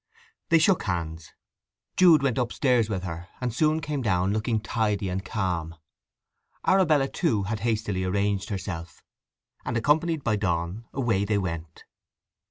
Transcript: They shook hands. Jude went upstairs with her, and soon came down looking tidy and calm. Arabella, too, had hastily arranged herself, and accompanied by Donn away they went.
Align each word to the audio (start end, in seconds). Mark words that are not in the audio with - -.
They 0.49 0.57
shook 0.57 0.81
hands. 0.81 1.31
Jude 1.95 2.23
went 2.23 2.39
upstairs 2.39 2.89
with 2.89 3.03
her, 3.03 3.27
and 3.39 3.53
soon 3.53 3.81
came 3.81 4.01
down 4.01 4.33
looking 4.33 4.59
tidy 4.59 5.09
and 5.09 5.23
calm. 5.23 5.75
Arabella, 6.65 7.07
too, 7.07 7.43
had 7.43 7.59
hastily 7.59 8.03
arranged 8.03 8.49
herself, 8.49 9.03
and 9.63 9.77
accompanied 9.77 10.23
by 10.23 10.37
Donn 10.37 10.85
away 10.91 11.23
they 11.23 11.37
went. 11.37 11.83